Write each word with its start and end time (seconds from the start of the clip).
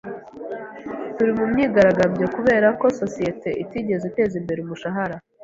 Turi 1.15 1.31
mu 1.37 1.45
myigaragambyo 1.51 2.25
kubera 2.35 2.67
ko 2.79 2.85
sosiyete 2.99 3.49
itigeze 3.63 4.03
iteza 4.07 4.35
imbere 4.41 4.59
umushahara. 4.61 5.15